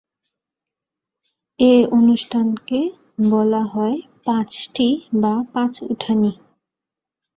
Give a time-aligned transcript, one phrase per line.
[1.59, 2.79] এ অনুষ্ঠানকে
[3.31, 4.87] বলা হয় ‘পাঁচটি’
[5.13, 6.31] বা ‘পাঁচ উঠানি’।